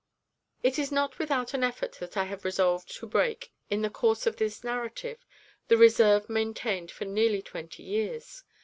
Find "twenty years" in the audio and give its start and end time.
7.43-8.43